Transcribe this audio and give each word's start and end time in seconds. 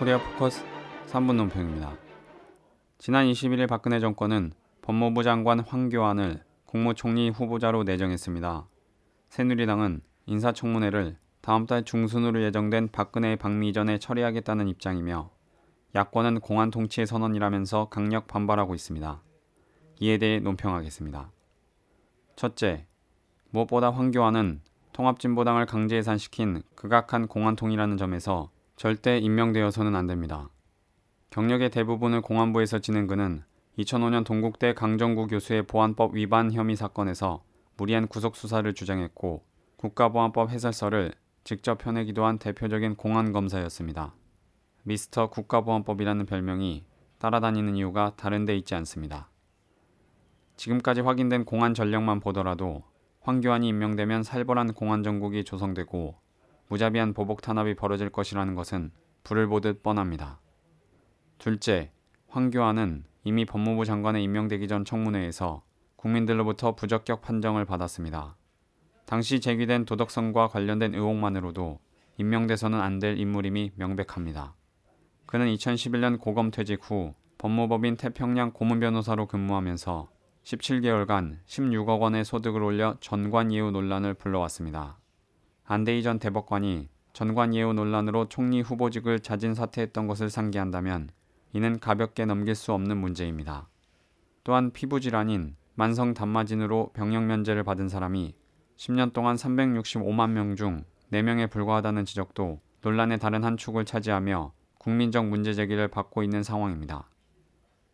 코리아 0.00 0.16
포커스 0.16 0.64
3분 1.08 1.34
논평입니다. 1.34 1.94
지난 2.96 3.26
21일 3.26 3.68
박근혜 3.68 4.00
정권은 4.00 4.52
법무부 4.80 5.22
장관 5.22 5.60
황교안을 5.60 6.42
국무총리 6.64 7.28
후보자로 7.28 7.82
내정했습니다. 7.84 8.66
새누리당은 9.28 10.00
인사청문회를 10.24 11.18
다음 11.42 11.66
달 11.66 11.84
중순으로 11.84 12.42
예정된 12.44 12.88
박근혜 12.92 13.36
방미 13.36 13.74
전에 13.74 13.98
처리하겠다는 13.98 14.68
입장이며 14.68 15.28
야권은 15.94 16.40
공안 16.40 16.70
통치의 16.70 17.06
선언이라면서 17.06 17.90
강력 17.90 18.26
반발하고 18.26 18.74
있습니다. 18.74 19.22
이에 20.00 20.16
대해 20.16 20.40
논평하겠습니다. 20.40 21.30
첫째, 22.36 22.86
무엇보다 23.50 23.90
황교안은 23.90 24.62
통합진보당을 24.94 25.66
강제 25.66 25.98
해산시킨 25.98 26.62
극악한 26.74 27.28
공안통이라는 27.28 27.98
점에서 27.98 28.50
절대 28.80 29.18
임명되어서는 29.18 29.94
안 29.94 30.06
됩니다. 30.06 30.48
경력의 31.28 31.68
대부분을 31.68 32.22
공안부에서 32.22 32.78
지낸 32.78 33.06
그는 33.06 33.42
2005년 33.76 34.24
동국대 34.24 34.72
강정구 34.72 35.26
교수의 35.26 35.64
보안법 35.64 36.16
위반 36.16 36.50
혐의 36.50 36.76
사건에서 36.76 37.44
무리한 37.76 38.08
구속 38.08 38.36
수사를 38.36 38.72
주장했고 38.72 39.44
국가보안법 39.76 40.48
해설서를 40.48 41.12
직접 41.44 41.76
펴내기도 41.76 42.24
한 42.24 42.38
대표적인 42.38 42.94
공안 42.94 43.32
검사였습니다. 43.32 44.14
미스터 44.84 45.28
국가보안법이라는 45.28 46.24
별명이 46.24 46.86
따라다니는 47.18 47.76
이유가 47.76 48.14
다른 48.16 48.46
데 48.46 48.56
있지 48.56 48.74
않습니다. 48.76 49.28
지금까지 50.56 51.02
확인된 51.02 51.44
공안 51.44 51.74
전력만 51.74 52.20
보더라도 52.20 52.84
황교안이 53.20 53.68
임명되면 53.68 54.22
살벌한 54.22 54.72
공안 54.72 55.02
정국이 55.02 55.44
조성되고 55.44 56.29
무자비한 56.70 57.14
보복 57.14 57.42
탄압이 57.42 57.74
벌어질 57.74 58.10
것이라는 58.10 58.54
것은 58.54 58.92
불을 59.24 59.48
보듯 59.48 59.82
뻔합니다. 59.82 60.40
둘째, 61.38 61.90
황교안은 62.28 63.04
이미 63.24 63.44
법무부 63.44 63.84
장관에 63.84 64.22
임명되기 64.22 64.68
전 64.68 64.84
청문회에서 64.84 65.64
국민들로부터 65.96 66.76
부적격 66.76 67.22
판정을 67.22 67.64
받았습니다. 67.64 68.36
당시 69.04 69.40
제기된 69.40 69.84
도덕성과 69.84 70.46
관련된 70.46 70.94
의혹만으로도 70.94 71.80
임명돼서는 72.18 72.80
안 72.80 73.00
될 73.00 73.18
인물임이 73.18 73.72
명백합니다. 73.74 74.54
그는 75.26 75.52
2011년 75.52 76.20
고검 76.20 76.52
퇴직 76.52 76.88
후 76.88 77.14
법무법인 77.38 77.96
태평양 77.96 78.52
고문 78.52 78.78
변호사로 78.78 79.26
근무하면서 79.26 80.08
17개월간 80.44 81.38
16억 81.46 82.00
원의 82.00 82.24
소득을 82.24 82.62
올려 82.62 82.96
전관 83.00 83.52
예우 83.52 83.72
논란을 83.72 84.14
불러왔습니다. 84.14 84.99
안대희 85.72 86.02
전 86.02 86.18
대법관이 86.18 86.88
전관 87.12 87.54
예우 87.54 87.72
논란으로 87.72 88.28
총리 88.28 88.60
후보직을 88.60 89.20
자진 89.20 89.54
사퇴했던 89.54 90.08
것을 90.08 90.28
상기한다면 90.28 91.10
이는 91.52 91.78
가볍게 91.78 92.24
넘길 92.24 92.56
수 92.56 92.72
없는 92.72 92.96
문제입니다. 92.96 93.68
또한 94.42 94.72
피부 94.72 94.98
질환인 94.98 95.54
만성 95.76 96.12
단마진으로 96.12 96.90
병역 96.92 97.22
면제를 97.22 97.62
받은 97.62 97.88
사람이 97.88 98.34
10년 98.78 99.12
동안 99.12 99.36
365만 99.36 100.30
명 100.30 100.56
중 100.56 100.82
4명에 101.12 101.48
불과하다는 101.48 102.04
지적도 102.04 102.60
논란의 102.80 103.20
다른 103.20 103.44
한 103.44 103.56
축을 103.56 103.84
차지하며 103.84 104.52
국민적 104.78 105.28
문제 105.28 105.54
제기를 105.54 105.86
받고 105.86 106.24
있는 106.24 106.42
상황입니다. 106.42 107.08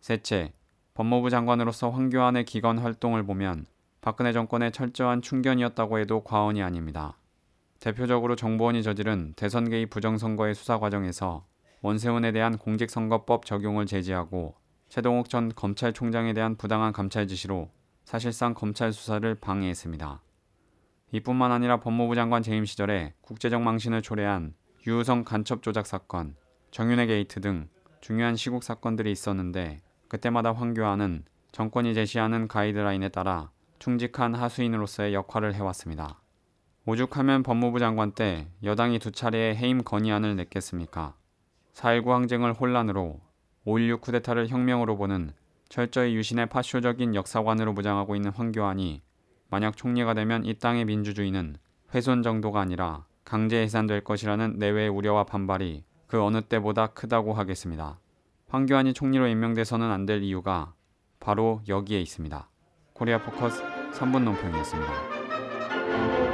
셋째, 0.01 0.55
법무부 0.95 1.29
장관으로서 1.29 1.91
황교안의 1.91 2.47
기관 2.47 2.79
활동을 2.79 3.27
보면 3.27 3.67
박근혜 4.01 4.33
정권의 4.33 4.73
철저한 4.73 5.21
충견이었다고 5.21 5.99
해도 5.99 6.25
과언이 6.25 6.63
아닙니다. 6.63 7.19
대표적으로 7.81 8.37
정보원이 8.37 8.83
저지른 8.83 9.33
대선 9.37 9.69
개입 9.69 9.91
부정선거의 9.91 10.55
수사 10.55 10.79
과정에서 10.79 11.47
원세훈에 11.83 12.33
대한 12.33 12.57
공직선거법 12.59 13.45
적용을 13.45 13.87
제지하고 13.87 14.55
채동욱 14.89 15.29
전 15.29 15.53
검찰총장에 15.55 16.33
대한 16.33 16.57
부당한 16.57 16.93
감찰 16.93 17.27
지시로 17.27 17.71
사실상 18.05 18.55
검찰 18.55 18.93
수사를 18.93 19.35
방해했습니다. 19.35 20.23
이뿐만 21.13 21.53
아니라 21.53 21.81
법무부 21.81 22.15
장관 22.15 22.43
재임 22.43 22.65
시절에 22.65 23.15
국제적 23.21 23.63
망신을 23.63 24.03
초래한 24.03 24.55
유우성 24.87 25.25
간첩 25.25 25.63
조작 25.63 25.87
사건, 25.87 26.37
정윤회 26.71 27.07
게이트 27.07 27.41
등 27.41 27.69
중요한 28.01 28.37
시국 28.37 28.63
사건들이 28.63 29.11
있었는데 29.13 29.81
그때마다 30.09 30.53
황교안은 30.53 31.25
정권이 31.53 31.95
제시하는 31.95 32.49
가이드라인에 32.49 33.09
따라 33.09 33.51
충직한 33.79 34.35
하수인으로서의 34.35 35.15
역할을 35.15 35.55
해왔습니다. 35.55 36.21
오죽하면 36.89 37.43
법무부 37.43 37.81
장관 37.81 38.13
때 38.13 38.47
여당이 38.63 39.01
두 39.01 39.11
차례의 39.11 39.57
해임 39.57 39.83
건의안을 39.83 40.37
냈겠습니까? 40.37 41.15
4.19 41.75 42.11
항쟁을 42.11 42.53
혼란으로 42.53 43.21
5.16 43.67 44.01
쿠데타를 44.01 44.49
혁명으로 44.49 44.97
보는 44.97 45.33
철저히 45.69 46.15
유신의 46.15 46.47
파쇼적인 46.47 47.17
역사관으로 47.17 47.73
무장하고 47.73 48.15
있는 48.15 48.31
황교안이 48.31 49.03
만약 49.51 49.77
총리가 49.77 50.15
되면 50.15 50.45
이 50.45 50.55
땅의 50.55 50.85
민주주의는 50.85 51.57
훼손 51.93 52.23
정도가 52.23 52.61
아니라 52.61 53.05
강제 53.25 53.61
해산될 53.63 54.05
것이라는 54.05 54.59
내외의 54.59 54.89
우려와 54.89 55.25
반발이 55.25 55.83
그 56.07 56.23
어느 56.23 56.41
때보다 56.43 56.87
크다고 56.89 57.35
하겠습니다. 57.35 57.99
황교안이 58.49 58.95
총리로 58.95 59.27
임명돼서는 59.27 59.91
안 59.91 60.07
될 60.07 60.23
이유가 60.23 60.73
바로 61.19 61.63
여기에 61.67 62.01
있습니다. 62.01 62.49
코리아 62.93 63.21
포커스 63.21 63.61
3분 63.93 64.23
논평이었습니다. 64.23 66.26